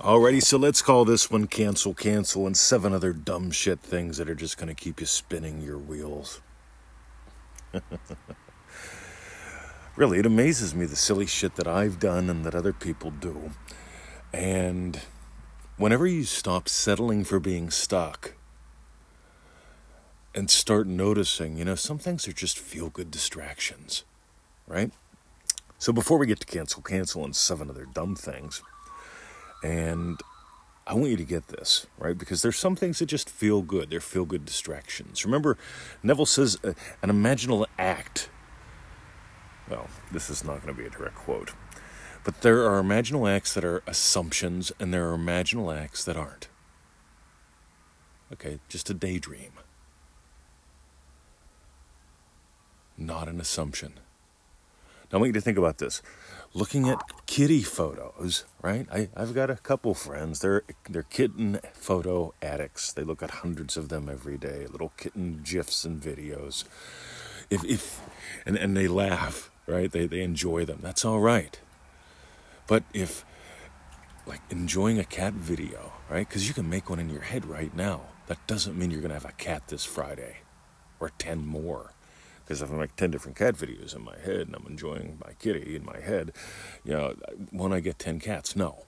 Alrighty, 0.00 0.42
so 0.42 0.58
let's 0.58 0.82
call 0.82 1.06
this 1.06 1.30
one 1.30 1.46
cancel, 1.46 1.94
cancel, 1.94 2.46
and 2.46 2.54
seven 2.54 2.92
other 2.92 3.14
dumb 3.14 3.50
shit 3.50 3.80
things 3.80 4.18
that 4.18 4.28
are 4.28 4.34
just 4.34 4.58
going 4.58 4.68
to 4.68 4.74
keep 4.74 5.00
you 5.00 5.06
spinning 5.06 5.62
your 5.62 5.78
wheels. 5.78 6.42
really, 9.96 10.18
it 10.18 10.26
amazes 10.26 10.74
me 10.74 10.84
the 10.84 10.96
silly 10.96 11.24
shit 11.24 11.56
that 11.56 11.66
I've 11.66 11.98
done 11.98 12.28
and 12.28 12.44
that 12.44 12.54
other 12.54 12.74
people 12.74 13.10
do. 13.10 13.52
And 14.34 15.00
whenever 15.78 16.06
you 16.06 16.24
stop 16.24 16.68
settling 16.68 17.24
for 17.24 17.40
being 17.40 17.70
stuck 17.70 18.34
and 20.34 20.50
start 20.50 20.86
noticing, 20.86 21.56
you 21.56 21.64
know, 21.64 21.74
some 21.74 21.96
things 21.96 22.28
are 22.28 22.34
just 22.34 22.58
feel 22.58 22.90
good 22.90 23.10
distractions, 23.10 24.04
right? 24.66 24.92
So 25.78 25.90
before 25.94 26.18
we 26.18 26.26
get 26.26 26.40
to 26.40 26.46
cancel, 26.46 26.82
cancel, 26.82 27.24
and 27.24 27.34
seven 27.34 27.70
other 27.70 27.86
dumb 27.86 28.14
things, 28.14 28.62
and 29.62 30.20
I 30.86 30.94
want 30.94 31.10
you 31.10 31.16
to 31.16 31.24
get 31.24 31.48
this, 31.48 31.86
right? 31.98 32.16
Because 32.16 32.42
there's 32.42 32.58
some 32.58 32.76
things 32.76 33.00
that 33.00 33.06
just 33.06 33.28
feel 33.28 33.62
good. 33.62 33.90
They're 33.90 34.00
feel 34.00 34.24
good 34.24 34.44
distractions. 34.44 35.24
Remember, 35.24 35.58
Neville 36.02 36.26
says 36.26 36.58
uh, 36.62 36.74
an 37.02 37.10
imaginal 37.10 37.66
act. 37.78 38.28
Well, 39.68 39.88
this 40.12 40.30
is 40.30 40.44
not 40.44 40.62
going 40.62 40.74
to 40.74 40.80
be 40.80 40.86
a 40.86 40.90
direct 40.90 41.16
quote. 41.16 41.52
But 42.22 42.42
there 42.42 42.68
are 42.68 42.80
imaginal 42.82 43.28
acts 43.28 43.54
that 43.54 43.64
are 43.64 43.82
assumptions, 43.86 44.72
and 44.78 44.94
there 44.94 45.10
are 45.10 45.16
imaginal 45.16 45.76
acts 45.76 46.04
that 46.04 46.16
aren't. 46.16 46.48
Okay, 48.32 48.58
just 48.68 48.90
a 48.90 48.94
daydream. 48.94 49.52
Not 52.96 53.28
an 53.28 53.40
assumption. 53.40 53.94
Now, 55.10 55.18
I 55.18 55.20
want 55.20 55.28
you 55.28 55.32
to 55.34 55.40
think 55.40 55.58
about 55.58 55.78
this 55.78 56.02
looking 56.56 56.88
at 56.88 57.02
kitty 57.26 57.62
photos, 57.62 58.44
right? 58.62 58.86
I, 58.90 59.10
I've 59.14 59.34
got 59.34 59.50
a 59.50 59.56
couple 59.56 59.92
friends. 59.94 60.40
They're 60.40 60.62
they're 60.88 61.02
kitten 61.02 61.60
photo 61.74 62.32
addicts. 62.40 62.92
They 62.92 63.02
look 63.02 63.22
at 63.22 63.42
hundreds 63.42 63.76
of 63.76 63.90
them 63.90 64.08
every 64.08 64.38
day, 64.38 64.66
little 64.66 64.92
kitten 64.96 65.42
gifs 65.44 65.84
and 65.84 66.00
videos. 66.00 66.64
If 67.50 67.62
if 67.64 68.00
and, 68.46 68.56
and 68.56 68.76
they 68.76 68.88
laugh, 68.88 69.50
right? 69.66 69.92
They 69.92 70.06
they 70.06 70.22
enjoy 70.22 70.64
them. 70.64 70.80
That's 70.82 71.04
all 71.04 71.20
right. 71.20 71.60
But 72.66 72.84
if 72.94 73.24
like 74.26 74.40
enjoying 74.50 74.98
a 74.98 75.04
cat 75.04 75.34
video, 75.34 75.92
right? 76.10 76.26
Because 76.26 76.48
you 76.48 76.54
can 76.54 76.68
make 76.68 76.88
one 76.88 76.98
in 76.98 77.10
your 77.10 77.20
head 77.20 77.44
right 77.44 77.74
now. 77.76 78.00
That 78.28 78.44
doesn't 78.48 78.76
mean 78.76 78.90
you're 78.90 79.02
gonna 79.02 79.14
have 79.14 79.24
a 79.26 79.32
cat 79.32 79.68
this 79.68 79.84
Friday 79.84 80.38
or 80.98 81.10
ten 81.18 81.46
more 81.46 81.92
because 82.46 82.62
I 82.62 82.66
make 82.66 82.94
10 82.94 83.10
different 83.10 83.36
cat 83.36 83.56
videos 83.56 83.96
in 83.96 84.04
my 84.04 84.16
head 84.18 84.46
and 84.46 84.54
I'm 84.54 84.66
enjoying 84.68 85.18
my 85.24 85.32
kitty 85.32 85.74
in 85.74 85.84
my 85.84 85.98
head, 85.98 86.32
you 86.84 86.92
know, 86.92 87.14
won't 87.52 87.74
I 87.74 87.80
get 87.80 87.98
10 87.98 88.20
cats? 88.20 88.54
No. 88.54 88.84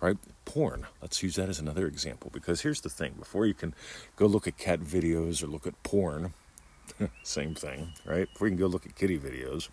Right? 0.00 0.16
Porn. 0.44 0.86
Let's 1.02 1.22
use 1.22 1.34
that 1.34 1.48
as 1.48 1.58
another 1.58 1.86
example 1.86 2.30
because 2.32 2.62
here's 2.62 2.80
the 2.80 2.88
thing 2.88 3.14
before 3.18 3.44
you 3.44 3.54
can 3.54 3.74
go 4.14 4.26
look 4.26 4.46
at 4.46 4.56
cat 4.56 4.80
videos 4.80 5.42
or 5.42 5.48
look 5.48 5.66
at 5.66 5.82
porn, 5.82 6.32
same 7.24 7.54
thing, 7.54 7.92
right? 8.04 8.32
Before 8.32 8.46
you 8.46 8.52
can 8.52 8.60
go 8.60 8.66
look 8.66 8.86
at 8.86 8.94
kitty 8.94 9.18
videos, 9.18 9.68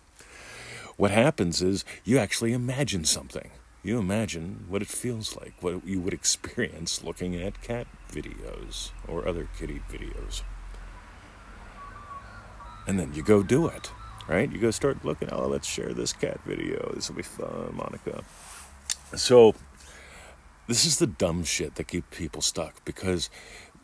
what 0.96 1.12
happens 1.12 1.62
is 1.62 1.84
you 2.04 2.18
actually 2.18 2.52
imagine 2.52 3.04
something. 3.04 3.50
You 3.84 3.98
imagine 3.98 4.66
what 4.68 4.82
it 4.82 4.88
feels 4.88 5.36
like, 5.36 5.54
what 5.60 5.86
you 5.86 6.00
would 6.00 6.12
experience 6.12 7.04
looking 7.04 7.36
at 7.36 7.62
cat 7.62 7.86
videos 8.12 8.90
or 9.06 9.26
other 9.26 9.48
kitty 9.56 9.80
videos 9.88 10.42
and 12.88 12.98
then 12.98 13.12
you 13.14 13.22
go 13.22 13.42
do 13.42 13.66
it, 13.68 13.92
right? 14.26 14.50
You 14.50 14.58
go 14.58 14.70
start 14.70 15.04
looking, 15.04 15.28
oh, 15.30 15.46
let's 15.46 15.68
share 15.68 15.92
this 15.92 16.14
cat 16.14 16.40
video. 16.44 16.90
This 16.94 17.08
will 17.08 17.16
be 17.16 17.22
fun, 17.22 17.74
Monica. 17.74 18.24
So, 19.14 19.54
this 20.66 20.86
is 20.86 20.98
the 20.98 21.06
dumb 21.06 21.44
shit 21.44 21.74
that 21.74 21.84
keep 21.84 22.10
people 22.10 22.40
stuck 22.40 22.82
because 22.86 23.28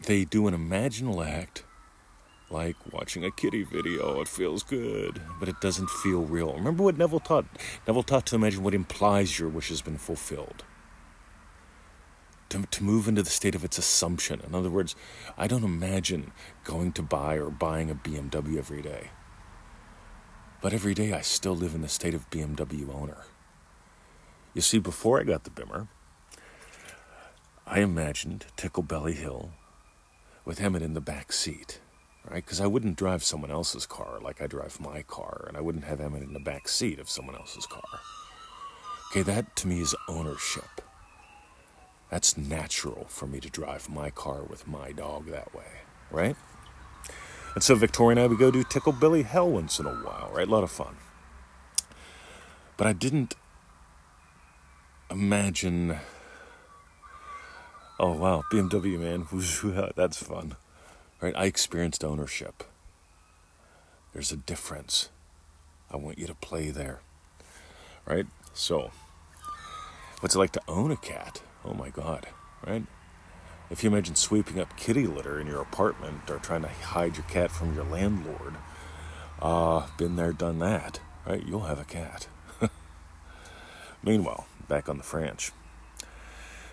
they 0.06 0.24
do 0.24 0.48
an 0.48 0.54
imaginal 0.54 1.24
act 1.24 1.64
like 2.50 2.76
watching 2.92 3.24
a 3.24 3.30
kitty 3.30 3.62
video. 3.62 4.20
It 4.22 4.28
feels 4.28 4.62
good, 4.62 5.20
but 5.38 5.50
it 5.50 5.60
doesn't 5.60 5.90
feel 5.90 6.22
real. 6.22 6.54
Remember 6.54 6.82
what 6.82 6.96
Neville 6.96 7.20
taught? 7.20 7.44
Neville 7.86 8.02
taught 8.02 8.26
to 8.26 8.36
imagine 8.36 8.62
what 8.62 8.74
implies 8.74 9.38
your 9.38 9.50
wish 9.50 9.68
has 9.68 9.82
been 9.82 9.98
fulfilled 9.98 10.64
to, 12.50 12.62
to 12.62 12.84
move 12.84 13.08
into 13.08 13.22
the 13.22 13.30
state 13.30 13.54
of 13.54 13.64
its 13.64 13.78
assumption. 13.78 14.40
In 14.46 14.54
other 14.54 14.70
words, 14.70 14.94
I 15.36 15.46
don't 15.46 15.64
imagine 15.64 16.32
going 16.64 16.92
to 16.92 17.02
buy 17.02 17.34
or 17.34 17.50
buying 17.50 17.90
a 17.90 17.94
BMW 17.94 18.58
every 18.58 18.82
day. 18.82 19.10
But 20.60 20.72
every 20.72 20.94
day 20.94 21.12
I 21.12 21.20
still 21.20 21.54
live 21.54 21.74
in 21.74 21.82
the 21.82 21.88
state 21.88 22.14
of 22.14 22.30
BMW 22.30 22.88
owner. 22.94 23.24
You 24.54 24.60
see, 24.60 24.78
before 24.78 25.20
I 25.20 25.24
got 25.24 25.44
the 25.44 25.50
Bimmer, 25.50 25.88
I 27.66 27.80
imagined 27.80 28.46
Tickle 28.56 28.82
Belly 28.82 29.14
Hill 29.14 29.50
with 30.44 30.60
Emmett 30.60 30.82
in 30.82 30.94
the 30.94 31.00
back 31.00 31.32
seat, 31.32 31.80
right? 32.24 32.44
Because 32.44 32.60
I 32.60 32.66
wouldn't 32.66 32.96
drive 32.96 33.24
someone 33.24 33.50
else's 33.50 33.86
car 33.86 34.20
like 34.22 34.40
I 34.40 34.46
drive 34.46 34.78
my 34.80 35.02
car, 35.02 35.46
and 35.48 35.56
I 35.56 35.60
wouldn't 35.60 35.84
have 35.84 36.00
Emmett 36.00 36.22
in 36.22 36.34
the 36.34 36.40
back 36.40 36.68
seat 36.68 36.98
of 36.98 37.10
someone 37.10 37.34
else's 37.34 37.66
car. 37.66 37.82
Okay, 39.10 39.22
that 39.22 39.56
to 39.56 39.68
me 39.68 39.80
is 39.80 39.94
ownership. 40.08 40.83
That's 42.14 42.38
natural 42.38 43.06
for 43.08 43.26
me 43.26 43.40
to 43.40 43.50
drive 43.50 43.90
my 43.90 44.08
car 44.08 44.44
with 44.44 44.68
my 44.68 44.92
dog 44.92 45.26
that 45.30 45.52
way, 45.52 45.80
right? 46.12 46.36
And 47.54 47.64
so 47.64 47.74
Victoria 47.74 48.12
and 48.12 48.20
I 48.20 48.28
would 48.28 48.38
go 48.38 48.52
do 48.52 48.62
Tickle 48.62 48.92
Belly 48.92 49.24
Hill 49.24 49.50
once 49.50 49.80
in 49.80 49.86
a 49.86 49.90
while, 49.90 50.30
right? 50.32 50.46
A 50.46 50.50
lot 50.50 50.62
of 50.62 50.70
fun. 50.70 50.94
But 52.76 52.86
I 52.86 52.92
didn't 52.92 53.34
imagine. 55.10 55.98
Oh 57.98 58.12
wow, 58.12 58.44
BMW 58.52 58.96
man, 58.96 59.92
that's 59.96 60.22
fun, 60.22 60.54
right? 61.20 61.34
I 61.36 61.46
experienced 61.46 62.04
ownership. 62.04 62.62
There's 64.12 64.30
a 64.30 64.36
difference. 64.36 65.08
I 65.90 65.96
want 65.96 66.20
you 66.20 66.28
to 66.28 66.34
play 66.36 66.70
there, 66.70 67.00
right? 68.06 68.26
So, 68.52 68.92
what's 70.20 70.36
it 70.36 70.38
like 70.38 70.52
to 70.52 70.62
own 70.68 70.92
a 70.92 70.96
cat? 70.96 71.42
Oh 71.64 71.74
my 71.74 71.90
God, 71.90 72.26
right? 72.66 72.84
If 73.70 73.82
you 73.82 73.90
imagine 73.90 74.14
sweeping 74.14 74.60
up 74.60 74.76
kitty 74.76 75.06
litter 75.06 75.40
in 75.40 75.46
your 75.46 75.62
apartment 75.62 76.30
or 76.30 76.38
trying 76.38 76.62
to 76.62 76.68
hide 76.68 77.16
your 77.16 77.24
cat 77.24 77.50
from 77.50 77.74
your 77.74 77.84
landlord, 77.84 78.54
uh, 79.40 79.86
been 79.96 80.16
there, 80.16 80.32
done 80.32 80.58
that, 80.58 81.00
right? 81.26 81.44
You'll 81.44 81.62
have 81.62 81.80
a 81.80 81.84
cat. 81.84 82.28
Meanwhile, 84.02 84.46
back 84.68 84.88
on 84.88 84.98
the 84.98 85.02
French. 85.02 85.52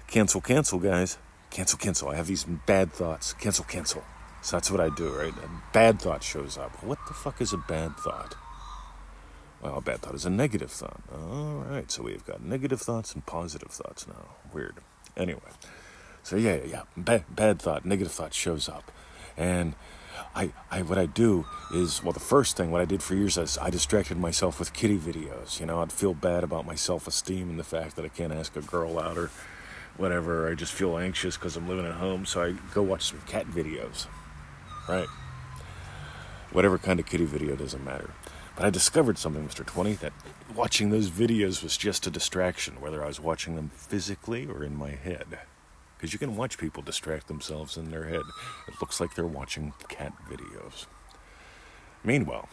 Cancel, 0.08 0.42
cancel, 0.42 0.80
guys. 0.80 1.18
Cancel, 1.50 1.80
cancel. 1.80 2.10
I 2.10 2.16
have 2.16 2.28
these 2.28 2.44
bad 2.44 2.92
thoughts. 2.92 3.34
Cancel, 3.34 3.66
cancel. 3.66 4.04
So 4.42 4.58
that's 4.58 4.70
what 4.70 4.82
I 4.82 4.90
do, 4.90 5.10
right? 5.10 5.34
A 5.34 5.74
bad 5.74 6.02
thought 6.02 6.24
shows 6.24 6.58
up. 6.58 6.84
What 6.84 7.00
the 7.08 7.14
fuck 7.14 7.42
is 7.42 7.54
a 7.54 7.58
bad 7.58 7.96
thought? 7.98 8.36
Well, 9.62 9.78
a 9.78 9.82
bad 9.82 10.00
thought 10.00 10.16
is 10.16 10.26
a 10.26 10.30
negative 10.30 10.72
thought. 10.72 11.02
All 11.14 11.66
right, 11.70 11.90
so 11.92 12.04
we've 12.04 12.26
got 12.26 12.44
negative 12.44 12.82
thoughts 12.82 13.14
and 13.14 13.26
positive 13.26 13.70
thoughts 13.70 14.08
now. 14.08 14.36
Weird. 14.54 14.78
Anyway, 15.16 15.42
so 16.24 16.36
yeah, 16.36 16.56
yeah, 16.56 16.66
yeah. 16.66 16.82
Bad, 16.98 17.24
bad 17.30 17.62
thought, 17.62 17.86
negative 17.86 18.12
thought 18.12 18.34
shows 18.34 18.68
up, 18.68 18.92
and 19.38 19.76
I, 20.36 20.52
I, 20.70 20.82
what 20.82 20.98
I 20.98 21.06
do 21.06 21.46
is, 21.74 22.04
well, 22.04 22.14
the 22.14 22.20
first 22.20 22.58
thing, 22.58 22.72
what 22.72 22.82
I 22.82 22.86
did 22.86 23.04
for 23.04 23.16
years 23.16 23.38
is 23.38 23.58
I 23.58 23.70
distracted 23.70 24.18
myself 24.18 24.60
with 24.60 24.74
kitty 24.74 24.98
videos. 24.98 25.60
You 25.60 25.66
know, 25.66 25.82
I'd 25.82 25.92
feel 25.92 26.14
bad 26.14 26.44
about 26.44 26.66
my 26.66 26.76
self-esteem 26.76 27.50
and 27.50 27.60
the 27.60 27.64
fact 27.64 27.96
that 27.96 28.06
I 28.06 28.08
can't 28.08 28.34
ask 28.34 28.56
a 28.56 28.62
girl 28.62 29.00
out 29.00 29.18
or 29.18 29.30
whatever. 29.98 30.50
I 30.50 30.56
just 30.56 30.74
feel 30.74 30.98
anxious 30.98 31.38
because 31.38 31.56
I'm 31.56 31.68
living 31.68 31.86
at 31.86 31.96
home, 31.96 32.26
so 32.26 32.44
I 32.44 32.56
go 32.74 32.82
watch 32.82 33.04
some 33.04 33.22
cat 33.22 33.48
videos. 33.48 34.08
Right. 34.88 35.08
Whatever 36.52 36.78
kind 36.78 37.00
of 37.00 37.06
kitty 37.06 37.26
video 37.26 37.56
doesn't 37.56 37.84
matter. 37.84 38.12
But 38.56 38.66
I 38.66 38.70
discovered 38.70 39.18
something, 39.18 39.48
Mr. 39.48 39.66
20, 39.66 39.94
that 39.96 40.14
watching 40.56 40.90
those 40.90 41.10
videos 41.10 41.64
was 41.64 41.78
just 41.78 42.06
a 42.06 42.12
distraction, 42.12 42.82
whether 42.82 43.04
I 43.04 43.08
was 43.08 43.20
watching 43.20 43.56
them 43.56 43.72
physically 43.74 44.46
or 44.46 44.64
in 44.64 44.76
my 44.76 44.92
head. 44.92 45.40
Because 45.98 46.14
you 46.14 46.20
can 46.20 46.36
watch 46.36 46.58
people 46.58 46.84
distract 46.84 47.28
themselves 47.28 47.78
in 47.78 47.92
their 47.92 48.06
head. 48.06 48.24
It 48.68 48.76
looks 48.82 49.00
like 49.00 49.16
they're 49.16 49.26
watching 49.26 49.74
cat 49.88 50.14
videos. 50.30 50.88
Meanwhile, 52.04 52.50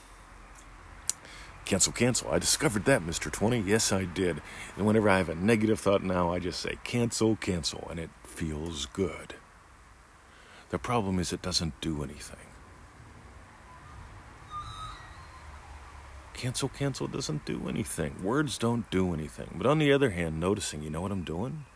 cancel, 1.64 1.92
cancel. 1.92 2.30
I 2.30 2.38
discovered 2.38 2.84
that, 2.84 3.02
Mr. 3.02 3.32
20. 3.32 3.60
Yes, 3.60 3.90
I 3.92 4.04
did. 4.04 4.40
And 4.76 4.86
whenever 4.86 5.08
I 5.08 5.18
have 5.18 5.30
a 5.30 5.34
negative 5.34 5.80
thought 5.80 6.02
now, 6.02 6.32
I 6.32 6.38
just 6.38 6.60
say 6.60 6.78
cancel, 6.84 7.36
cancel, 7.36 7.86
and 7.90 7.98
it 7.98 8.10
feels 8.24 8.86
good. 8.86 9.34
The 10.70 10.78
problem 10.78 11.18
is 11.18 11.32
it 11.32 11.42
doesn't 11.42 11.80
do 11.80 12.02
anything. 12.02 12.47
Cancel, 16.38 16.69
cancel 16.70 17.08
doesn't 17.08 17.44
do 17.44 17.69
anything. 17.69 18.23
Words 18.23 18.58
don't 18.58 18.88
do 18.90 19.12
anything. 19.12 19.50
But 19.56 19.67
on 19.67 19.79
the 19.79 19.93
other 19.93 20.11
hand, 20.11 20.40
noticing, 20.40 20.82
you 20.82 20.90
know 20.90 21.00
what 21.02 21.12
I'm 21.12 21.25
doing? 21.25 21.67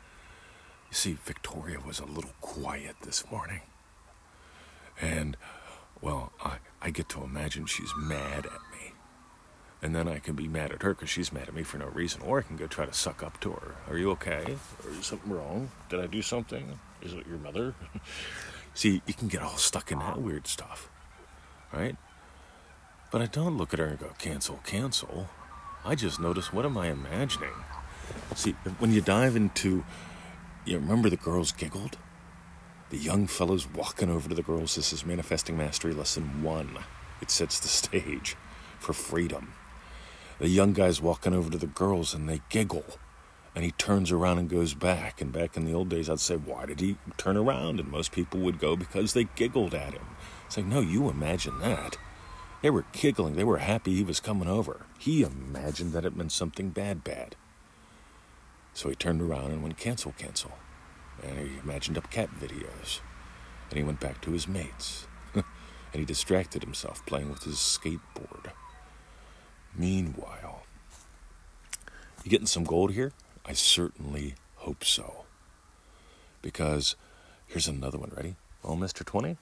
You 0.91 0.95
see, 0.95 1.19
Victoria 1.25 1.79
was 1.85 1.99
a 2.01 2.07
little 2.07 2.33
quiet 2.41 2.97
this 3.03 3.31
morning. 3.31 3.63
And, 5.01 5.37
well, 6.01 6.33
I, 6.45 6.59
I 6.81 6.91
get 6.91 7.09
to 7.11 7.25
imagine 7.25 7.67
she's 7.67 7.93
mad 7.99 8.47
at 8.47 8.53
me 8.73 8.93
And 9.83 9.95
then 9.97 10.09
I 10.09 10.19
can 10.21 10.37
be 10.37 10.49
mad 10.49 10.73
at 10.73 10.83
her 10.83 10.95
because 10.95 11.11
she's 11.11 11.33
mad 11.33 11.49
at 11.49 11.55
me 11.55 11.65
for 11.65 11.79
no 11.79 11.87
reason. 11.87 12.23
Or 12.23 12.39
I 12.39 12.43
can 12.43 12.57
go 12.57 12.67
try 12.69 12.87
to 12.87 12.93
suck 12.93 13.23
up 13.23 13.41
to 13.41 13.53
her. 13.53 13.77
Are 13.89 13.99
you 13.99 14.11
okay? 14.13 14.57
Or 14.85 14.91
is 14.93 15.07
something 15.07 15.33
wrong? 15.33 15.71
Did 15.89 16.01
I 16.01 16.07
do 16.07 16.23
something? 16.23 16.79
Is 17.03 17.15
it 17.15 17.27
your 17.27 17.39
mother? 17.39 17.75
See, 18.75 19.03
you 19.07 19.15
can 19.15 19.29
get 19.29 19.43
all 19.43 19.57
stuck 19.59 19.93
in 19.93 19.99
that 20.01 20.21
weird 20.23 20.47
stuff, 20.47 20.91
right? 21.73 21.97
But 23.13 23.21
I 23.21 23.27
don't 23.27 23.59
look 23.59 23.75
at 23.75 23.79
her 23.79 23.85
and 23.85 23.99
go, 23.99 24.11
cancel, 24.17 24.59
cancel. 24.65 25.29
I 25.85 25.95
just 25.95 26.19
notice, 26.19 26.51
what 26.51 26.65
am 26.65 26.79
I 26.79 26.89
imagining? 26.89 27.53
See, 28.35 28.53
when 28.79 28.91
you 28.91 29.03
dive 29.03 29.37
into, 29.37 29.85
you 30.65 30.79
remember 30.79 31.11
the 31.11 31.19
girls 31.19 31.53
giggled? 31.53 31.99
The 32.89 32.97
young 32.97 33.27
fellows 33.27 33.69
walking 33.69 34.09
over 34.09 34.31
to 34.31 34.35
the 34.35 34.43
girls. 34.43 34.77
This 34.77 34.95
is 34.95 35.05
Manifesting 35.05 35.59
Mastery 35.59 35.93
Lesson 35.93 36.43
1. 36.43 36.79
It 37.21 37.31
sets 37.31 37.61
the 37.61 37.69
stage 37.69 38.35
for 38.79 38.95
freedom. 38.95 39.53
The 40.39 40.49
young 40.49 40.73
guy's 40.73 41.03
walking 41.03 41.35
over 41.35 41.51
to 41.51 41.59
the 41.59 41.67
girls 41.67 42.15
and 42.15 42.27
they 42.27 42.41
giggle. 42.49 42.99
And 43.55 43.63
he 43.63 43.73
turns 43.73 44.11
around 44.11 44.39
and 44.39 44.49
goes 44.49 44.73
back. 44.73 45.21
And 45.21 45.31
back 45.31 45.59
in 45.59 45.67
the 45.67 45.75
old 45.75 45.91
days, 45.91 46.09
I'd 46.09 46.19
say, 46.21 46.37
Why 46.37 46.65
did 46.65 46.81
he 46.81 46.97
turn 47.19 47.37
around? 47.37 47.79
And 47.79 47.91
most 47.91 48.11
people 48.11 48.41
would 48.41 48.59
go, 48.59 48.75
Because 48.75 49.13
they 49.13 49.25
giggled 49.25 49.75
at 49.75 49.93
him. 49.93 50.07
It's 50.47 50.57
like, 50.57 50.65
No, 50.65 50.81
you 50.81 51.11
imagine 51.11 51.59
that. 51.59 51.99
They 52.63 52.71
were 52.71 52.85
giggling. 52.93 53.35
They 53.35 53.45
were 53.45 53.59
happy 53.59 53.95
he 53.95 54.05
was 54.05 54.21
coming 54.21 54.49
over. 54.49 54.87
He 54.99 55.23
imagined 55.23 55.93
that 55.93 56.05
it 56.05 56.17
meant 56.17 56.33
something 56.33 56.71
bad, 56.71 57.05
bad. 57.05 57.37
So 58.73 58.89
he 58.89 58.95
turned 58.95 59.21
around 59.21 59.51
and 59.51 59.63
went, 59.63 59.77
Cancel, 59.77 60.13
cancel 60.13 60.53
and 61.23 61.39
he 61.39 61.59
imagined 61.63 61.97
up 61.97 62.11
cat 62.11 62.31
videos. 62.39 63.01
And 63.71 63.79
he 63.79 63.85
went 63.85 64.01
back 64.01 64.21
to 64.23 64.33
his 64.33 64.49
mates. 64.49 65.07
and 65.35 65.45
he 65.93 66.05
distracted 66.05 66.63
himself 66.63 67.05
playing 67.07 67.31
with 67.31 67.45
his 67.45 67.57
skateboard. 67.57 68.53
Meanwhile, 69.75 70.63
you 72.25 72.31
getting 72.31 72.47
some 72.47 72.65
gold 72.65 72.93
here? 72.93 73.13
I 73.47 73.55
certainly 73.55 74.35
hope 74.57 74.85
so. 74.85 75.25
Because 76.43 76.97
here's 77.47 77.69
another 77.69 77.99
one. 77.99 78.13
Ready? 78.15 78.37
Well, 78.63 78.77
Mr. 78.77 79.05
20? 79.05 79.39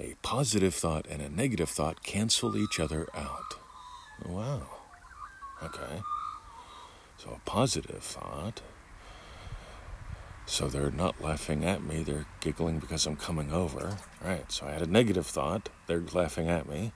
A 0.00 0.14
positive 0.22 0.74
thought 0.74 1.06
and 1.08 1.22
a 1.22 1.28
negative 1.28 1.68
thought 1.68 2.02
cancel 2.02 2.56
each 2.56 2.80
other 2.80 3.06
out. 3.14 3.54
Wow. 4.26 4.62
Okay. 5.62 6.02
So 7.18 7.30
a 7.36 7.48
positive 7.48 8.02
thought 8.02 8.62
so 10.50 10.66
they're 10.66 10.90
not 10.90 11.20
laughing 11.22 11.64
at 11.64 11.80
me, 11.80 12.02
they're 12.02 12.26
giggling 12.40 12.80
because 12.80 13.06
I'm 13.06 13.14
coming 13.14 13.52
over. 13.52 13.96
Right, 14.20 14.50
so 14.50 14.66
I 14.66 14.72
had 14.72 14.82
a 14.82 14.90
negative 14.90 15.24
thought, 15.24 15.68
they're 15.86 16.02
laughing 16.12 16.48
at 16.48 16.68
me, 16.68 16.92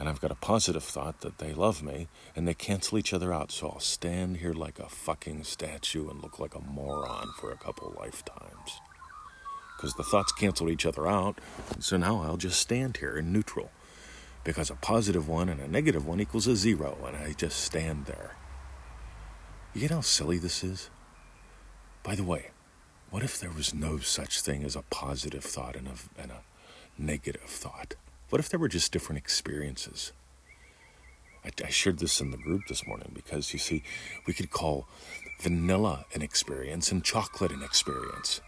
and 0.00 0.08
I've 0.08 0.20
got 0.20 0.32
a 0.32 0.34
positive 0.34 0.82
thought 0.82 1.20
that 1.20 1.38
they 1.38 1.54
love 1.54 1.80
me, 1.80 2.08
and 2.34 2.46
they 2.46 2.54
cancel 2.54 2.98
each 2.98 3.14
other 3.14 3.32
out. 3.32 3.52
So 3.52 3.68
I'll 3.68 3.78
stand 3.78 4.38
here 4.38 4.52
like 4.52 4.80
a 4.80 4.88
fucking 4.88 5.44
statue 5.44 6.10
and 6.10 6.20
look 6.20 6.40
like 6.40 6.56
a 6.56 6.60
moron 6.60 7.28
for 7.38 7.52
a 7.52 7.56
couple 7.56 7.94
lifetimes. 7.96 8.80
Because 9.78 9.94
the 9.94 10.02
thoughts 10.02 10.32
cancel 10.32 10.68
each 10.68 10.84
other 10.84 11.06
out, 11.06 11.38
so 11.78 11.96
now 11.96 12.20
I'll 12.22 12.36
just 12.36 12.60
stand 12.60 12.96
here 12.96 13.16
in 13.16 13.32
neutral. 13.32 13.70
Because 14.42 14.70
a 14.70 14.74
positive 14.74 15.28
one 15.28 15.48
and 15.48 15.60
a 15.60 15.68
negative 15.68 16.04
one 16.04 16.20
equals 16.20 16.48
a 16.48 16.56
zero, 16.56 16.98
and 17.06 17.16
I 17.16 17.32
just 17.32 17.60
stand 17.60 18.06
there. 18.06 18.34
You 19.72 19.82
get 19.82 19.92
how 19.92 20.00
silly 20.00 20.38
this 20.38 20.64
is? 20.64 20.90
By 22.02 22.16
the 22.16 22.24
way, 22.24 22.50
what 23.10 23.22
if 23.22 23.38
there 23.38 23.52
was 23.52 23.72
no 23.72 23.98
such 23.98 24.40
thing 24.40 24.64
as 24.64 24.74
a 24.74 24.82
positive 24.90 25.44
thought 25.44 25.76
and 25.76 25.86
a, 25.86 26.20
and 26.20 26.32
a 26.32 26.42
negative 26.98 27.42
thought? 27.42 27.94
What 28.30 28.40
if 28.40 28.48
there 28.48 28.58
were 28.58 28.68
just 28.68 28.90
different 28.90 29.18
experiences? 29.18 30.10
I, 31.44 31.50
I 31.64 31.68
shared 31.68 32.00
this 32.00 32.20
in 32.20 32.32
the 32.32 32.36
group 32.36 32.62
this 32.68 32.84
morning 32.84 33.12
because 33.14 33.52
you 33.52 33.60
see, 33.60 33.84
we 34.26 34.32
could 34.34 34.50
call 34.50 34.88
vanilla 35.40 36.04
an 36.14 36.22
experience 36.22 36.90
and 36.90 37.04
chocolate 37.04 37.52
an 37.52 37.62
experience. 37.62 38.40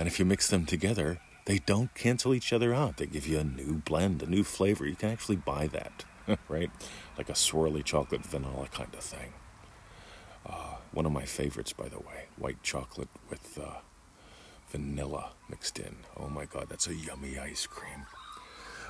And 0.00 0.06
if 0.06 0.18
you 0.18 0.24
mix 0.24 0.48
them 0.48 0.64
together, 0.64 1.18
they 1.44 1.58
don't 1.58 1.94
cancel 1.94 2.32
each 2.32 2.54
other 2.54 2.72
out. 2.72 2.96
They 2.96 3.04
give 3.04 3.26
you 3.26 3.38
a 3.38 3.44
new 3.44 3.82
blend, 3.84 4.22
a 4.22 4.26
new 4.26 4.42
flavor. 4.42 4.86
You 4.86 4.96
can 4.96 5.10
actually 5.10 5.36
buy 5.36 5.66
that, 5.66 6.06
right? 6.48 6.70
Like 7.18 7.28
a 7.28 7.34
swirly 7.34 7.84
chocolate 7.84 8.24
vanilla 8.24 8.68
kind 8.72 8.94
of 8.94 9.00
thing. 9.00 9.34
Uh, 10.46 10.76
one 10.92 11.04
of 11.04 11.12
my 11.12 11.26
favorites, 11.26 11.74
by 11.74 11.90
the 11.90 11.98
way, 11.98 12.28
white 12.38 12.62
chocolate 12.62 13.10
with 13.28 13.58
uh, 13.62 13.80
vanilla 14.70 15.32
mixed 15.50 15.78
in. 15.78 15.96
Oh 16.16 16.30
my 16.30 16.46
god, 16.46 16.70
that's 16.70 16.88
a 16.88 16.94
yummy 16.94 17.38
ice 17.38 17.66
cream. 17.66 18.06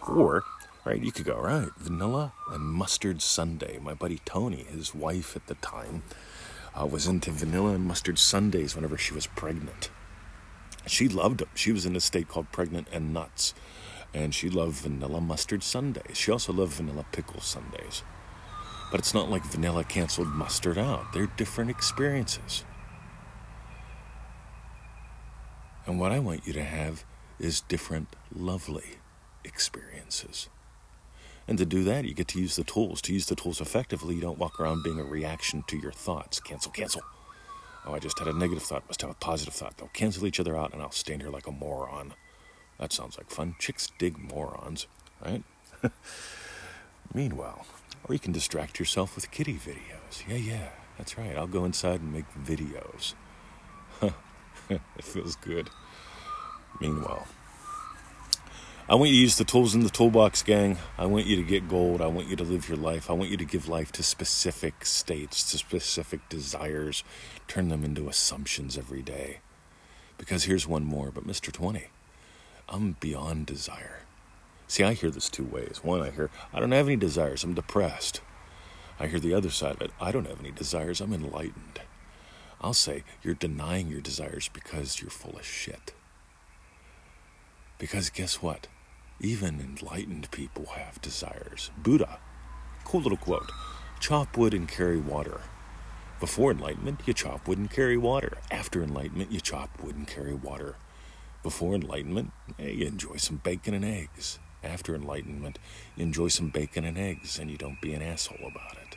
Or, 0.07 0.45
right, 0.85 1.03
you 1.03 1.11
could 1.11 1.27
go, 1.27 1.41
right, 1.41 1.71
vanilla 1.77 2.35
and 2.53 2.63
mustard 2.63 3.21
sundae. 3.21 3.81
My 3.81 3.95
buddy 3.95 4.21
Tony, 4.25 4.63
his 4.63 4.95
wife 4.95 5.35
at 5.35 5.49
the 5.49 5.57
time, 5.57 6.05
uh, 6.81 6.87
was 6.87 7.09
into 7.09 7.33
vanilla 7.33 7.75
and 7.75 7.85
mustard 7.85 8.21
sundaes 8.21 8.77
whenever 8.77 8.97
she 8.97 9.13
was 9.13 9.27
pregnant. 9.27 9.91
She 10.87 11.09
loved 11.09 11.39
them. 11.39 11.49
She 11.55 11.73
was 11.73 11.87
in 11.87 11.97
a 11.97 12.01
state 12.01 12.29
called 12.29 12.51
pregnant 12.53 12.89
and 12.93 13.13
nuts. 13.13 13.55
And 14.13 14.35
she 14.35 14.51
loved 14.51 14.77
vanilla 14.77 15.21
mustard 15.21 15.63
sundaes. 15.63 16.17
She 16.17 16.33
also 16.33 16.53
loved 16.53 16.73
vanilla 16.73 17.05
pickle 17.13 17.41
sundaes. 17.41 18.03
But 18.91 18.99
it's 18.99 19.15
not 19.15 19.31
like 19.31 19.45
vanilla 19.45 19.85
canceled 19.85 20.29
mustard 20.29 20.79
out. 20.79 21.13
They're 21.13 21.27
different 21.27 21.71
experiences. 21.71 22.65
And 25.87 26.01
what 26.01 26.13
I 26.13 26.19
want 26.19 26.47
you 26.47 26.53
to 26.55 26.65
have 26.65 27.05
is 27.39 27.61
different, 27.61 28.17
lovely 28.35 28.99
experiences. 29.45 30.49
And 31.47 31.59
to 31.59 31.67
do 31.67 31.85
that, 31.85 32.05
you 32.05 32.15
get 32.15 32.29
to 32.29 32.41
use 32.41 32.57
the 32.57 32.65
tools. 32.65 33.01
To 33.03 33.13
use 33.13 33.27
the 33.27 33.35
tools 33.35 33.61
effectively, 33.61 34.15
you 34.15 34.21
don't 34.21 34.39
walk 34.39 34.61
around 34.61 34.83
being 34.83 35.01
a 35.01 35.05
reaction 35.05 35.65
to 35.69 35.77
your 35.77 35.93
thoughts. 35.93 36.39
Cancel, 36.39 36.73
cancel. 36.73 37.03
Oh, 37.87 37.95
I 37.95 37.99
just 37.99 38.19
had 38.19 38.29
a 38.29 38.33
negative 38.33 38.63
thought, 38.63 38.87
must 38.89 39.01
have 39.01 39.11
a 39.11 39.15
positive 39.15 39.55
thought. 39.55 39.77
They'll 39.77 39.89
cancel 39.89 40.27
each 40.27 40.41
other 40.41 40.57
out, 40.57 40.73
and 40.73 40.83
I'll 40.83 40.91
stand 40.91 41.23
here 41.23 41.31
like 41.31 41.47
a 41.47 41.53
moron. 41.53 42.15
That 42.79 42.93
sounds 42.93 43.17
like 43.17 43.31
fun. 43.31 43.57
Chicks 43.59 43.91
dig 43.99 44.19
morons, 44.19 44.87
right? 45.25 45.43
Meanwhile, 47.15 47.67
or 48.05 48.15
you 48.15 48.19
can 48.19 48.33
distract 48.33 48.79
yourself 48.79 49.15
with 49.17 49.31
kitty 49.31 49.55
videos. 49.55 50.27
Yeah, 50.29 50.37
yeah, 50.37 50.69
that's 50.99 51.19
right. 51.19 51.37
I'll 51.37 51.47
go 51.47 51.65
inside 51.65 52.01
and 52.01 52.13
make 52.13 52.27
videos. 52.35 53.15
it 54.69 55.05
feels 55.05 55.37
good. 55.37 55.71
Meanwhile, 56.81 57.27
I 58.91 58.97
want 58.97 59.11
you 59.11 59.19
to 59.19 59.23
use 59.23 59.39
the 59.39 59.45
tools 59.45 59.77
in 59.77 59.85
the 59.85 59.89
toolbox, 59.89 60.43
gang. 60.43 60.77
I 60.99 61.07
want 61.07 61.25
you 61.25 61.37
to 61.37 61.45
get 61.45 61.69
gold. 61.69 62.03
I 62.03 62.09
want 62.09 62.27
you 62.27 62.35
to 62.35 62.43
live 62.43 62.69
your 62.69 62.77
life. 62.77 63.09
I 63.09 63.13
want 63.13 63.31
you 63.31 63.37
to 63.37 63.45
give 63.45 63.69
life 63.69 63.93
to 63.93 64.03
specific 64.03 64.85
states, 64.85 65.49
to 65.53 65.59
specific 65.59 66.29
desires, 66.29 67.05
turn 67.47 67.69
them 67.69 67.85
into 67.85 68.09
assumptions 68.09 68.77
every 68.77 69.03
day. 69.03 69.39
Because 70.19 70.43
here's 70.43 70.67
one 70.67 70.85
more, 70.85 71.13
but 71.13 71.25
Mr. 71.25 71.53
20, 71.53 71.85
I'm 72.69 72.97
beyond 72.99 73.47
desire. 73.47 74.01
See, 74.67 74.83
I 74.83 74.95
hear 74.95 75.11
this 75.11 75.29
two 75.29 75.45
ways. 75.45 75.85
One, 75.85 76.03
I 76.03 76.11
hear, 76.11 76.29
I 76.53 76.59
don't 76.59 76.73
have 76.73 76.89
any 76.89 76.97
desires, 76.97 77.45
I'm 77.45 77.55
depressed. 77.55 78.21
I 78.99 79.07
hear 79.07 79.21
the 79.21 79.35
other 79.35 79.51
side 79.51 79.77
of 79.77 79.83
it, 79.83 79.93
I 80.01 80.11
don't 80.11 80.27
have 80.27 80.41
any 80.41 80.51
desires, 80.51 81.01
I'm 81.01 81.13
enlightened. 81.13 81.81
I'll 82.61 82.75
say 82.75 83.05
you're 83.23 83.35
denying 83.35 83.87
your 83.87 84.01
desires 84.01 84.51
because 84.53 85.01
you're 85.01 85.13
full 85.13 85.39
of 85.39 85.47
shit. 85.47 85.93
Because 87.79 88.11
guess 88.11 88.43
what? 88.43 88.67
Even 89.23 89.61
enlightened 89.61 90.31
people 90.31 90.65
have 90.65 91.01
desires. 91.03 91.71
Buddha, 91.77 92.19
cool 92.85 93.03
little 93.03 93.19
quote 93.19 93.51
chop 94.01 94.35
wood 94.39 94.55
and 94.55 94.67
carry 94.67 94.97
water. 94.97 95.43
Before 96.21 96.51
enlightenment, 96.51 97.01
you 97.05 97.13
chop 97.13 97.47
wood 97.47 97.59
and 97.59 97.71
carry 97.71 97.99
water. 97.99 98.39
After 98.51 98.83
enlightenment, 98.83 99.31
you 99.31 99.41
chop 99.41 99.83
wood 99.83 99.95
and 99.95 100.09
carry 100.09 100.33
water. 100.33 100.77
Before 101.43 101.75
enlightenment, 101.75 102.33
hey, 102.57 102.73
you 102.73 102.87
enjoy 102.87 103.17
some 103.17 103.37
bacon 103.37 103.75
and 103.75 103.85
eggs. 103.85 104.39
After 104.65 104.95
enlightenment, 104.95 105.59
you 105.97 106.05
enjoy 106.05 106.29
some 106.29 106.49
bacon 106.49 106.87
and 106.87 106.97
eggs 106.97 107.39
and 107.39 107.51
you 107.51 107.59
don't 107.59 107.81
be 107.83 107.93
an 107.93 108.01
asshole 108.01 108.39
about 108.39 108.79
it. 108.79 108.97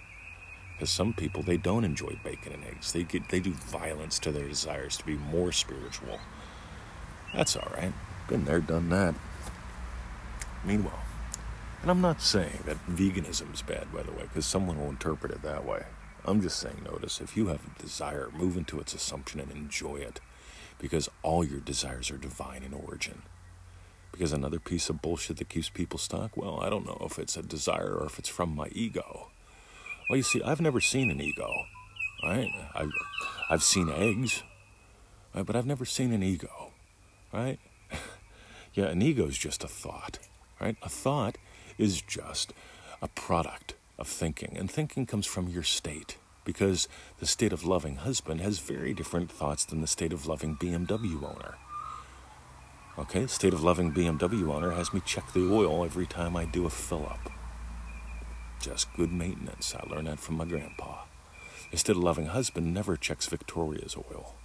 Because 0.73 0.89
some 0.89 1.13
people 1.13 1.43
they 1.43 1.57
don't 1.57 1.83
enjoy 1.83 2.17
bacon 2.23 2.53
and 2.53 2.63
eggs. 2.63 2.93
They 2.93 3.03
get 3.03 3.27
they 3.27 3.41
do 3.41 3.51
violence 3.51 4.19
to 4.19 4.31
their 4.31 4.47
desires 4.47 4.95
to 4.97 5.05
be 5.05 5.15
more 5.15 5.51
spiritual. 5.51 6.19
That's 7.33 7.57
all 7.57 7.71
right. 7.75 7.93
Been 8.29 8.45
there, 8.45 8.61
done 8.61 8.87
that. 8.89 9.15
Meanwhile, 10.65 11.03
and 11.81 11.91
I'm 11.91 12.01
not 12.01 12.21
saying 12.21 12.59
that 12.65 12.77
veganism 12.87 13.53
is 13.53 13.61
bad, 13.61 13.91
by 13.93 14.03
the 14.03 14.11
way, 14.11 14.23
because 14.23 14.45
someone 14.45 14.79
will 14.79 14.89
interpret 14.89 15.33
it 15.33 15.41
that 15.41 15.65
way. 15.65 15.83
I'm 16.25 16.41
just 16.41 16.57
saying, 16.57 16.83
notice 16.85 17.19
if 17.19 17.35
you 17.35 17.47
have 17.47 17.59
a 17.65 17.81
desire, 17.81 18.29
move 18.33 18.55
into 18.55 18.79
its 18.79 18.93
assumption 18.93 19.41
and 19.41 19.51
enjoy 19.51 19.97
it, 19.97 20.21
because 20.79 21.09
all 21.23 21.43
your 21.43 21.59
desires 21.59 22.09
are 22.09 22.17
divine 22.17 22.63
in 22.63 22.73
origin. 22.73 23.23
Because 24.13 24.31
another 24.31 24.59
piece 24.59 24.89
of 24.89 25.01
bullshit 25.01 25.37
that 25.37 25.49
keeps 25.49 25.67
people 25.67 25.99
stuck, 25.99 26.37
well, 26.37 26.61
I 26.61 26.69
don't 26.69 26.85
know 26.85 27.01
if 27.01 27.19
it's 27.19 27.35
a 27.35 27.41
desire 27.41 27.95
or 27.95 28.05
if 28.05 28.17
it's 28.19 28.29
from 28.29 28.55
my 28.55 28.67
ego. 28.71 29.27
Well, 30.09 30.17
you 30.17 30.23
see, 30.23 30.41
I've 30.41 30.61
never 30.61 30.79
seen 30.79 31.11
an 31.11 31.19
ego, 31.19 31.49
right? 32.23 32.47
I've, 32.73 32.91
I've 33.49 33.63
seen 33.63 33.89
eggs, 33.89 34.43
right? 35.35 35.45
but 35.45 35.57
I've 35.57 35.65
never 35.65 35.83
seen 35.83 36.13
an 36.13 36.23
ego, 36.23 36.71
right? 37.33 37.59
yeah, 38.73 38.85
an 38.85 39.01
ego 39.01 39.25
is 39.25 39.37
just 39.37 39.63
a 39.63 39.67
thought, 39.67 40.19
right? 40.59 40.77
A 40.81 40.89
thought 40.89 41.37
is 41.77 42.01
just 42.01 42.53
a 43.01 43.07
product 43.07 43.75
of 43.97 44.07
thinking. 44.07 44.55
And 44.57 44.69
thinking 44.69 45.05
comes 45.05 45.25
from 45.25 45.47
your 45.49 45.63
state 45.63 46.17
because 46.45 46.87
the 47.19 47.25
state 47.25 47.53
of 47.53 47.65
loving 47.65 47.97
husband 47.97 48.41
has 48.41 48.59
very 48.59 48.93
different 48.93 49.31
thoughts 49.31 49.65
than 49.65 49.81
the 49.81 49.87
state 49.87 50.13
of 50.13 50.27
loving 50.27 50.57
BMW 50.57 51.23
owner. 51.23 51.55
Okay, 52.97 53.21
the 53.21 53.27
state 53.27 53.53
of 53.53 53.63
loving 53.63 53.91
BMW 53.91 54.53
owner 54.53 54.71
has 54.71 54.93
me 54.93 55.01
check 55.05 55.31
the 55.33 55.51
oil 55.51 55.83
every 55.83 56.05
time 56.05 56.35
I 56.35 56.45
do 56.45 56.65
a 56.65 56.69
fill 56.69 57.05
up. 57.05 57.31
Just 58.59 58.93
good 58.93 59.11
maintenance. 59.11 59.73
I 59.75 59.89
learned 59.89 60.07
that 60.07 60.19
from 60.19 60.35
my 60.35 60.45
grandpa. 60.45 61.03
The 61.71 61.77
state 61.77 61.95
of 61.95 62.03
loving 62.03 62.27
husband 62.27 62.73
never 62.73 62.95
checks 62.95 63.25
Victoria's 63.25 63.95
oil, 63.95 64.35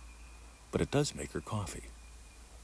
but 0.70 0.80
it 0.80 0.90
does 0.90 1.14
make 1.14 1.32
her 1.32 1.40
coffee. 1.40 1.90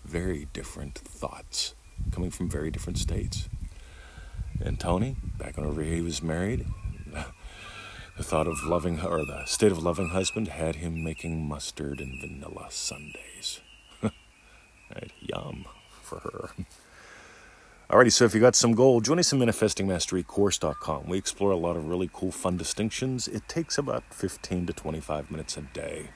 Very 0.05 0.49
different 0.53 0.97
thoughts 0.97 1.75
coming 2.11 2.31
from 2.31 2.49
very 2.49 2.71
different 2.71 2.99
states. 2.99 3.49
And 4.61 4.79
Tony, 4.79 5.17
back 5.39 5.57
whenever 5.57 5.83
he 5.83 6.01
was 6.01 6.23
married, 6.23 6.67
the 8.17 8.23
thought 8.23 8.47
of 8.47 8.65
loving, 8.65 8.99
her, 8.99 9.09
or 9.09 9.25
the 9.25 9.45
state 9.47 9.73
of 9.73 9.83
loving 9.83 10.11
husband 10.11 10.49
had 10.49 10.77
him 10.77 11.03
making 11.03 11.49
mustard 11.49 12.01
and 12.01 12.21
vanilla 12.21 12.67
sundaes. 12.71 13.61
right, 14.03 15.13
yum 15.21 15.67
for 16.03 16.21
her. 16.21 16.51
Alrighty, 17.91 18.13
so 18.13 18.25
if 18.25 18.35
you 18.35 18.41
got 18.41 18.57
some 18.57 18.73
gold, 18.73 19.05
join 19.05 19.19
us 19.19 19.33
in 19.33 19.39
ManifestingMasteryCourse.com. 19.39 21.07
We 21.07 21.19
explore 21.19 21.51
a 21.51 21.57
lot 21.57 21.77
of 21.77 21.87
really 21.87 22.09
cool, 22.13 22.33
fun 22.33 22.57
distinctions. 22.57 23.29
It 23.29 23.47
takes 23.47 23.77
about 23.77 24.05
15 24.11 24.67
to 24.67 24.73
25 24.73 25.31
minutes 25.31 25.57
a 25.57 25.63
day. 25.63 26.11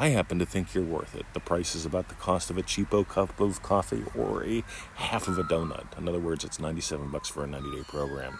I 0.00 0.08
happen 0.08 0.38
to 0.38 0.46
think 0.46 0.72
you're 0.72 0.82
worth 0.82 1.14
it. 1.14 1.26
The 1.34 1.40
price 1.40 1.74
is 1.74 1.84
about 1.84 2.08
the 2.08 2.14
cost 2.14 2.48
of 2.48 2.56
a 2.56 2.62
cheapo 2.62 3.06
cup 3.06 3.38
of 3.38 3.62
coffee 3.62 4.02
or 4.16 4.42
a 4.42 4.64
half 4.94 5.28
of 5.28 5.38
a 5.38 5.42
donut. 5.42 5.98
In 5.98 6.08
other 6.08 6.18
words, 6.18 6.42
it's 6.42 6.58
97 6.58 7.10
bucks 7.10 7.28
for 7.28 7.44
a 7.44 7.46
90-day 7.46 7.82
program. 7.86 8.38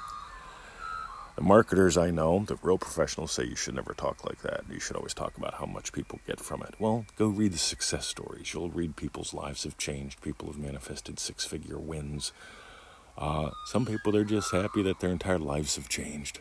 The 1.37 1.43
marketers 1.43 1.99
I 1.99 2.13
know, 2.13 2.47
the 2.47 2.57
real 2.63 2.79
professionals, 2.79 3.33
say 3.33 3.45
you 3.45 3.57
should 3.57 3.75
never 3.75 3.93
talk 3.93 4.25
like 4.25 4.41
that. 4.41 4.63
You 4.71 4.81
should 4.81 4.97
always 4.97 5.13
talk 5.13 5.37
about 5.37 5.53
how 5.53 5.67
much 5.67 5.93
people 5.93 6.19
get 6.27 6.41
from 6.41 6.63
it. 6.63 6.77
Well, 6.79 7.05
go 7.17 7.27
read 7.27 7.53
the 7.53 7.59
success 7.59 8.07
stories. 8.07 8.55
You'll 8.55 8.71
read 8.71 8.97
people's 8.97 9.35
lives 9.35 9.65
have 9.65 9.77
changed. 9.77 10.23
People 10.23 10.47
have 10.47 10.59
manifested 10.59 11.19
six 11.21 11.45
figure 11.45 11.79
wins. 11.79 12.33
Uh, 13.19 13.51
some 13.67 13.85
people, 13.85 14.13
they're 14.13 14.25
just 14.25 14.51
happy 14.51 14.83
that 14.85 15.01
their 15.01 15.11
entire 15.11 15.39
lives 15.39 15.77
have 15.77 15.91
changed. 15.91 16.41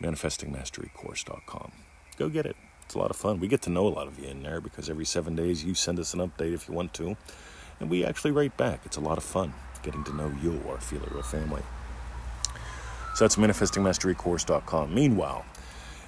ManifestingMasteryCourse.com. 0.00 1.72
Go 2.16 2.30
get 2.30 2.46
it. 2.46 2.56
It's 2.88 2.94
a 2.94 2.98
lot 2.98 3.10
of 3.10 3.16
fun. 3.16 3.38
We 3.38 3.48
get 3.48 3.60
to 3.62 3.70
know 3.70 3.86
a 3.86 3.90
lot 3.90 4.06
of 4.06 4.18
you 4.18 4.28
in 4.28 4.42
there 4.42 4.62
because 4.62 4.88
every 4.88 5.04
seven 5.04 5.36
days 5.36 5.62
you 5.62 5.74
send 5.74 5.98
us 5.98 6.14
an 6.14 6.20
update 6.20 6.54
if 6.54 6.66
you 6.66 6.72
want 6.72 6.94
to. 6.94 7.18
And 7.80 7.90
we 7.90 8.02
actually 8.02 8.30
write 8.30 8.56
back. 8.56 8.80
It's 8.86 8.96
a 8.96 9.00
lot 9.02 9.18
of 9.18 9.24
fun 9.24 9.52
getting 9.82 10.04
to 10.04 10.16
know 10.16 10.32
you, 10.42 10.58
our 10.70 10.80
Feel 10.80 11.02
It 11.02 11.12
Real 11.12 11.22
family. 11.22 11.60
So 13.14 13.26
that's 13.26 13.36
manifestingmasterycourse.com. 13.36 14.94
Meanwhile, 14.94 15.44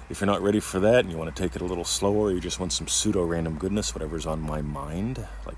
if 0.09 0.21
you're 0.21 0.25
not 0.25 0.41
ready 0.41 0.59
for 0.59 0.79
that 0.79 1.01
and 1.01 1.11
you 1.11 1.19
want 1.19 1.35
to 1.35 1.39
take 1.39 1.55
it 1.55 1.61
a 1.61 1.65
little 1.65 1.85
slower, 1.85 2.29
or 2.29 2.31
you 2.31 2.39
just 2.39 2.59
want 2.59 2.73
some 2.73 2.87
pseudo 2.87 3.23
random 3.25 3.59
goodness, 3.59 3.93
whatever's 3.93 4.25
on 4.25 4.41
my 4.41 4.63
mind, 4.63 5.23
like 5.45 5.57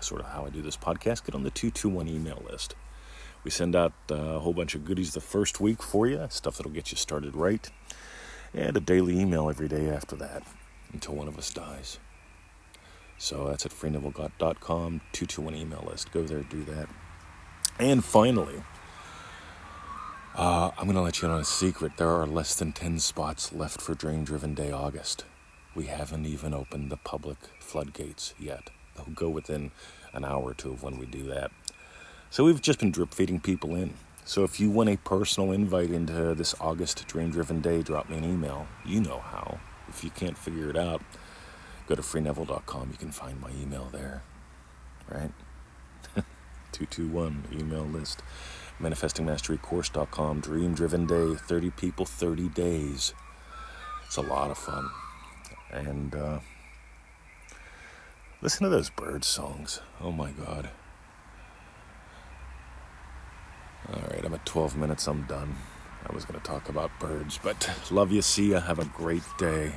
sort 0.00 0.22
of 0.22 0.28
how 0.28 0.46
I 0.46 0.48
do 0.48 0.62
this 0.62 0.78
podcast, 0.78 1.26
get 1.26 1.34
on 1.34 1.42
the 1.42 1.50
221 1.50 2.08
email 2.08 2.42
list. 2.50 2.74
We 3.44 3.50
send 3.50 3.76
out 3.76 3.92
uh, 4.10 4.14
a 4.14 4.38
whole 4.38 4.54
bunch 4.54 4.74
of 4.74 4.86
goodies 4.86 5.12
the 5.12 5.20
first 5.20 5.60
week 5.60 5.82
for 5.82 6.06
you, 6.06 6.26
stuff 6.30 6.56
that'll 6.56 6.72
get 6.72 6.92
you 6.92 6.96
started 6.96 7.36
right, 7.36 7.70
and 8.54 8.76
a 8.76 8.80
daily 8.80 9.18
email 9.18 9.48
every 9.48 9.68
day 9.68 9.88
after 9.88 10.16
that 10.16 10.42
until 10.92 11.14
one 11.14 11.28
of 11.28 11.38
us 11.38 11.52
dies. 11.52 11.98
So 13.18 13.48
that's 13.48 13.66
at 13.66 13.72
freenevillegoddard.com, 13.72 15.00
221 15.12 15.54
email 15.54 15.84
list. 15.88 16.12
Go 16.12 16.22
there, 16.22 16.42
do 16.42 16.62
that. 16.64 16.88
And 17.78 18.04
finally, 18.04 18.62
uh, 20.36 20.70
I'm 20.78 20.84
going 20.84 20.94
to 20.94 21.02
let 21.02 21.20
you 21.20 21.28
in 21.28 21.34
on 21.34 21.40
a 21.40 21.44
secret. 21.44 21.96
There 21.96 22.08
are 22.08 22.26
less 22.26 22.54
than 22.54 22.72
10 22.72 23.00
spots 23.00 23.52
left 23.52 23.80
for 23.80 23.94
Dream 23.94 24.24
Driven 24.24 24.54
Day 24.54 24.70
August. 24.70 25.24
We 25.74 25.86
haven't 25.86 26.26
even 26.26 26.54
opened 26.54 26.90
the 26.90 26.96
public 26.96 27.38
floodgates 27.60 28.34
yet. 28.38 28.70
They'll 28.94 29.14
go 29.14 29.28
within 29.28 29.72
an 30.12 30.24
hour 30.24 30.42
or 30.42 30.54
two 30.54 30.70
of 30.70 30.82
when 30.82 30.98
we 30.98 31.06
do 31.06 31.24
that. 31.24 31.50
So 32.30 32.44
we've 32.44 32.62
just 32.62 32.78
been 32.78 32.92
drip 32.92 33.14
feeding 33.14 33.40
people 33.40 33.74
in. 33.74 33.94
So 34.28 34.44
if 34.44 34.60
you 34.60 34.68
want 34.68 34.90
a 34.90 34.98
personal 34.98 35.52
invite 35.52 35.90
into 35.90 36.34
this 36.34 36.54
August 36.60 37.06
Dream 37.06 37.30
Driven 37.30 37.62
Day, 37.62 37.80
drop 37.80 38.10
me 38.10 38.18
an 38.18 38.24
email. 38.24 38.66
You 38.84 39.00
know 39.00 39.20
how. 39.20 39.58
If 39.88 40.04
you 40.04 40.10
can't 40.10 40.36
figure 40.36 40.68
it 40.68 40.76
out, 40.76 41.00
go 41.86 41.94
to 41.94 42.02
freeneville.com. 42.02 42.90
You 42.90 42.98
can 42.98 43.10
find 43.10 43.40
my 43.40 43.48
email 43.58 43.88
there. 43.90 44.22
Right? 45.10 45.30
221 46.72 47.44
email 47.58 47.84
list 47.84 48.22
manifestingmasterycourse.com 48.78 50.40
dream 50.40 50.74
driven 50.74 51.06
day 51.06 51.34
30 51.34 51.70
people 51.70 52.04
30 52.04 52.50
days 52.50 53.14
it's 54.06 54.16
a 54.16 54.20
lot 54.20 54.50
of 54.50 54.58
fun 54.58 54.88
and 55.72 56.14
uh, 56.14 56.38
listen 58.42 58.62
to 58.62 58.68
those 58.68 58.90
bird 58.90 59.24
songs 59.24 59.80
oh 60.00 60.12
my 60.12 60.30
god 60.30 60.68
all 63.92 64.00
right 64.10 64.24
i'm 64.24 64.34
at 64.34 64.44
12 64.44 64.76
minutes 64.76 65.06
i'm 65.06 65.22
done. 65.22 65.54
I 66.08 66.14
was 66.14 66.24
going 66.24 66.40
to 66.40 66.46
talk 66.46 66.68
about 66.68 66.90
birds 67.00 67.38
but 67.42 67.70
love 67.90 68.12
you 68.12 68.22
see 68.22 68.46
you 68.48 68.54
have 68.54 68.78
a 68.78 68.84
great 68.86 69.24
day 69.38 69.74